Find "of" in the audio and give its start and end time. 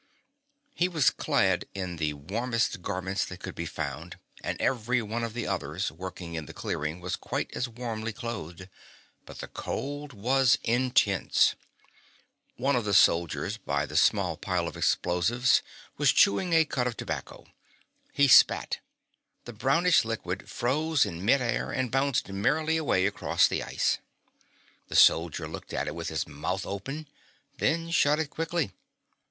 5.23-5.33, 12.75-12.83, 14.67-14.75, 16.87-16.97